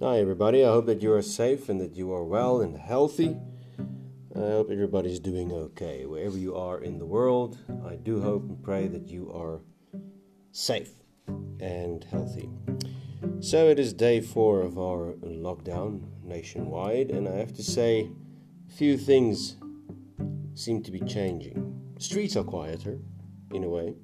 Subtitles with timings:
[0.00, 0.64] Hi, everybody.
[0.64, 3.36] I hope that you are safe and that you are well and healthy.
[4.32, 6.06] I hope everybody's doing okay.
[6.06, 9.60] Wherever you are in the world, I do hope and pray that you are
[10.52, 10.92] safe
[11.58, 12.48] and healthy.
[13.40, 18.08] So, it is day four of our lockdown nationwide, and I have to say,
[18.68, 19.56] few things
[20.54, 21.92] seem to be changing.
[21.98, 23.00] Streets are quieter,
[23.52, 23.96] in a way.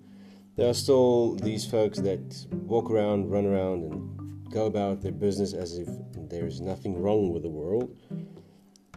[0.57, 5.53] There are still these folks that walk around, run around, and go about their business
[5.53, 5.89] as if
[6.31, 7.97] there is nothing wrong with the world.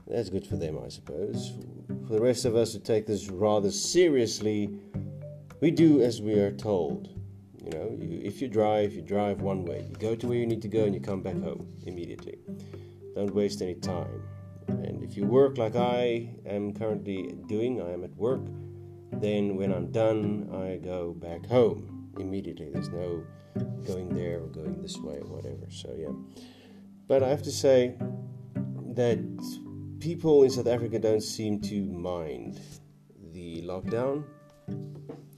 [0.06, 1.54] That's good for them, I suppose.
[2.06, 4.70] For the rest of us who take this rather seriously,
[5.60, 7.10] we do as we are told.
[7.64, 9.88] You know, you, if you drive, you drive one way.
[9.90, 12.38] You go to where you need to go and you come back home immediately.
[13.16, 14.22] Don't waste any time.
[14.68, 18.42] And if you work like I am currently doing, I am at work,
[19.14, 22.70] then when I'm done, I go back home immediately.
[22.70, 23.24] There's no
[23.86, 25.66] going there or going this way or whatever.
[25.70, 26.12] So, yeah.
[27.08, 27.96] But I have to say
[28.96, 29.20] that
[30.00, 32.60] people in South Africa don't seem to mind
[33.32, 34.24] the lockdown.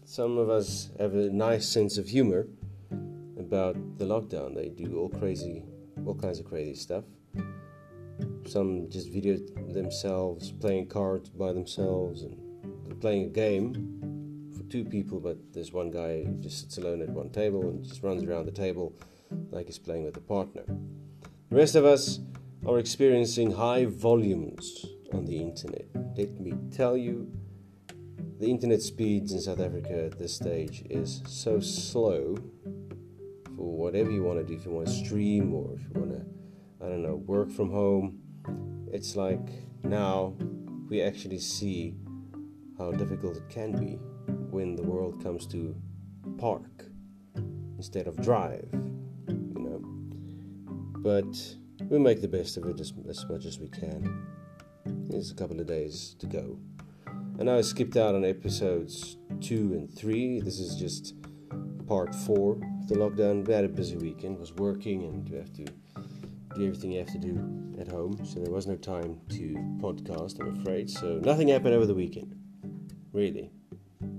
[0.06, 2.48] Some of us have a nice sense of humor
[3.38, 4.56] about the lockdown.
[4.56, 5.64] They do all crazy,
[6.06, 7.04] all kinds of crazy stuff.
[8.46, 9.38] Some just video
[9.72, 12.49] themselves playing cards by themselves and
[12.96, 17.10] playing a game for two people, but there's one guy who just sits alone at
[17.10, 18.94] one table and just runs around the table
[19.52, 20.64] like he's playing with a partner.
[21.50, 22.20] The rest of us
[22.66, 25.86] are experiencing high volumes on the internet.
[26.18, 27.32] Let me tell you,
[28.40, 32.38] the internet speeds in South Africa at this stage is so slow
[33.56, 34.54] for whatever you want to do.
[34.54, 37.72] If you want to stream or if you want to, I don't know, work from
[37.72, 38.20] home,
[38.92, 39.48] it's like
[39.84, 40.36] now
[40.90, 41.96] we actually see
[42.80, 44.00] how difficult it can be
[44.50, 45.76] when the world comes to
[46.38, 46.86] park
[47.78, 48.68] instead of drive,
[49.28, 49.82] you know.
[51.00, 51.28] But
[51.90, 54.26] we make the best of it as, as much as we can.
[54.86, 56.58] There's a couple of days to go.
[57.38, 60.40] And I skipped out on episodes two and three.
[60.40, 61.16] This is just
[61.86, 63.46] part four of the lockdown.
[63.46, 65.66] We had a busy weekend, was working, and you have to
[66.56, 68.26] do everything you have to do at home.
[68.26, 70.90] So there was no time to podcast, I'm afraid.
[70.90, 72.39] So nothing happened over the weekend
[73.14, 73.52] really.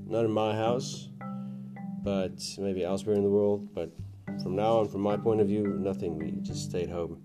[0.06, 1.09] Not in my house,
[2.03, 3.73] but maybe elsewhere in the world.
[3.75, 3.91] But
[4.43, 6.19] from now on, from my point of view, nothing.
[6.19, 7.23] We just stayed home.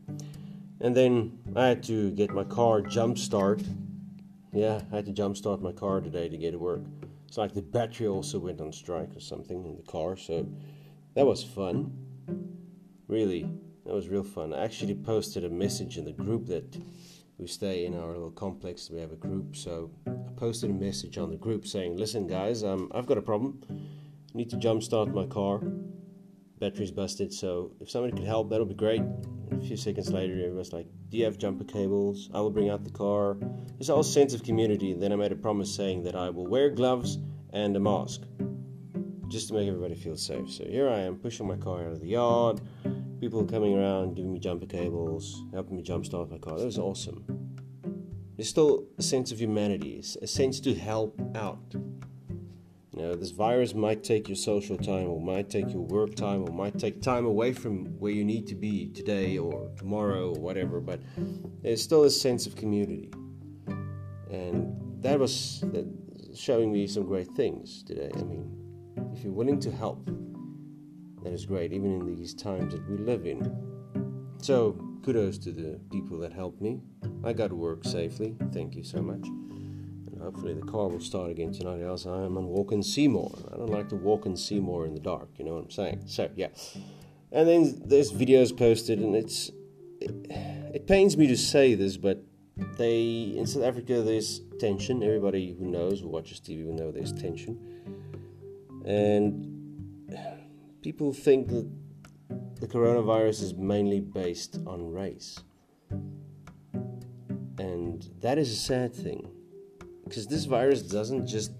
[0.81, 3.63] And then I had to get my car jump start.
[4.53, 6.81] Yeah, I had to jump start my car today to get to work.
[7.27, 10.47] It's like the battery also went on strike or something in the car, so
[11.15, 11.91] that was fun.
[13.07, 13.49] Really,
[13.85, 14.53] that was real fun.
[14.53, 16.77] I actually posted a message in the group that
[17.37, 18.89] we stay in our little complex.
[18.89, 19.91] We have a group, so
[20.35, 23.61] posted a message on the group saying, "Listen, guys, um, I've got a problem.
[23.69, 25.61] I need to jumpstart my car.
[26.59, 27.33] Battery's busted.
[27.33, 30.87] So if somebody could help, that'll be great." And a few seconds later, everyone's like,
[31.09, 32.29] "Do you have jumper cables?
[32.33, 33.37] I will bring out the car."
[33.77, 34.91] There's a whole sense of community.
[34.91, 37.19] And then I made a promise saying that I will wear gloves
[37.51, 38.21] and a mask
[39.27, 40.51] just to make everybody feel safe.
[40.51, 42.61] So here I am pushing my car out of the yard
[43.19, 46.57] people coming around giving me jumper cables, helping me jumpstart my car.
[46.57, 47.34] That was awesome.
[48.35, 51.73] There's still a sense of humanity, a sense to help out.
[51.73, 56.43] You know, this virus might take your social time, or might take your work time,
[56.43, 60.39] or might take time away from where you need to be today or tomorrow or
[60.39, 61.01] whatever, but
[61.61, 63.09] there's still a sense of community.
[64.31, 65.63] And that was
[66.33, 68.11] showing me some great things today.
[68.13, 68.49] I mean,
[69.13, 70.09] if you're willing to help,
[71.23, 73.51] that is great, even in these times that we live in.
[74.41, 76.81] So, kudos to the people that helped me.
[77.23, 78.35] I got to work safely.
[78.51, 79.27] Thank you so much.
[79.27, 83.07] And hopefully, the car will start again tonight, else I am on walk and see
[83.07, 83.31] more.
[83.53, 85.69] I don't like to walk and see more in the dark, you know what I'm
[85.69, 86.01] saying?
[86.07, 86.47] So, yeah.
[87.31, 89.51] And then there's videos posted, and it's.
[90.01, 90.11] It,
[90.73, 92.23] it pains me to say this, but
[92.77, 95.03] they in South Africa there's tension.
[95.03, 97.57] Everybody who knows who watches TV will know there's tension,
[98.85, 100.17] and
[100.81, 101.69] people think that
[102.59, 105.39] the coronavirus is mainly based on race.
[107.59, 109.29] And that is a sad thing.
[110.03, 111.51] Because this virus doesn't just,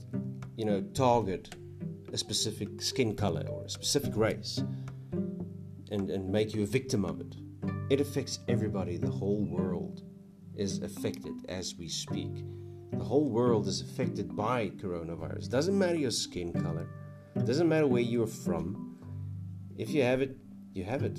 [0.56, 1.56] you know, target
[2.14, 4.64] a specific skin color or a specific race
[5.92, 7.36] and, and make you a victim of it.
[7.90, 8.98] It affects everybody.
[8.98, 10.04] The whole world
[10.56, 12.46] is affected as we speak.
[12.94, 15.50] The whole world is affected by coronavirus.
[15.50, 16.88] Doesn't matter your skin color,
[17.44, 18.98] doesn't matter where you're from,
[19.78, 20.38] if you have it,
[20.76, 21.18] you have it.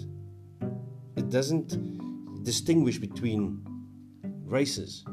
[1.17, 3.67] It doesn't distinguish between
[4.45, 5.05] races.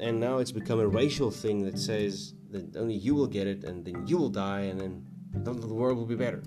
[0.00, 3.62] And now it's become a racial thing that says that only you will get it
[3.64, 5.04] and then you will die and then
[5.44, 6.42] the world will be better.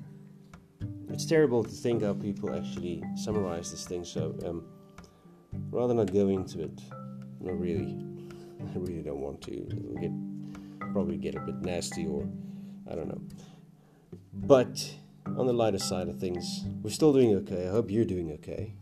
[1.09, 4.03] It's terrible to think how people actually summarize this thing.
[4.03, 4.65] So um,
[5.69, 6.81] rather not go into it.
[7.39, 7.95] Not really.
[8.75, 9.51] I really don't want to.
[9.51, 10.11] It'll get
[10.91, 12.27] probably get a bit nasty or
[12.89, 13.21] I don't know.
[14.33, 17.67] But on the lighter side of things, we're still doing okay.
[17.67, 18.73] I hope you're doing okay,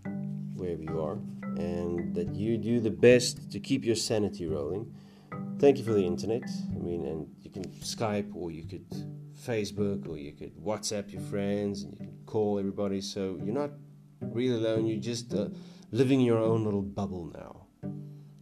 [0.56, 1.18] wherever you are,
[1.58, 4.94] and that you do the best to keep your sanity rolling.
[5.60, 6.44] Thank you for the internet.
[6.76, 8.86] I mean, and you can Skype or you could
[9.46, 13.02] Facebook or you could WhatsApp your friends and you can call everybody.
[13.02, 13.72] So you're not
[14.22, 14.88] really alone.
[14.88, 15.50] You're just uh,
[15.92, 17.68] living your own little bubble now.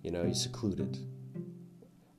[0.01, 0.97] You know, you're secluded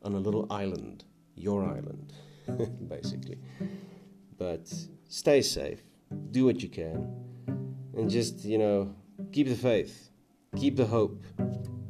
[0.03, 1.05] on a little island,
[1.35, 2.13] your island,
[2.89, 3.39] basically.
[4.39, 4.73] But
[5.11, 5.83] stay safe,
[6.31, 7.13] do what you can,
[7.97, 8.95] and just, you know,
[9.33, 10.11] keep the faith,
[10.57, 11.27] keep the hope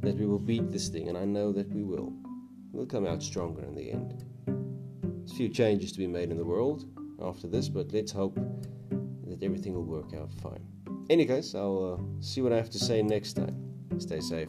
[0.00, 2.12] that we will beat this thing, and I know that we will.
[2.72, 4.24] We'll come out stronger in the end.
[4.46, 6.86] There's a few changes to be made in the world
[7.22, 8.36] after this, but let's hope
[9.26, 10.64] that everything will work out fine.
[10.86, 13.54] In any case, I'll uh, see what I have to say next time.
[13.98, 14.48] Stay safe.